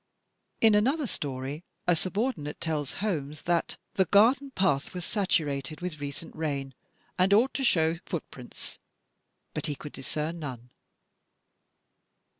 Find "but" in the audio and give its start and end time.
9.53-9.67